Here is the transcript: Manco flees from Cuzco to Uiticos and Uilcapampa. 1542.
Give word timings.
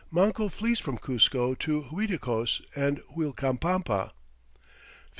Manco 0.09 0.49
flees 0.49 0.79
from 0.79 0.97
Cuzco 0.97 1.53
to 1.59 1.83
Uiticos 1.91 2.63
and 2.75 3.03
Uilcapampa. 3.15 4.09
1542. 4.09 4.11